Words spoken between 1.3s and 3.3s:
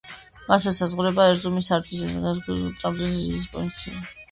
ერზურუმის, ერზინჯანის გუმუშჰანეს, ტრაბზონის